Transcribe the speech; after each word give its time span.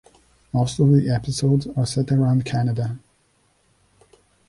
Most 0.51 0.79
of 0.79 0.91
the 0.93 1.11
episodes 1.11 1.67
are 1.77 1.85
set 1.85 2.11
around 2.11 2.43
Canada. 2.43 2.97